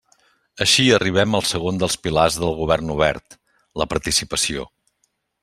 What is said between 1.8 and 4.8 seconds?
dels pilars del govern obert: la participació.